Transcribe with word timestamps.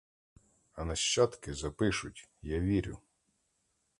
А 0.73 0.85
нащадки 0.85 1.53
запишуть, 1.53 2.29
я 2.41 2.59
вірю. 2.59 2.99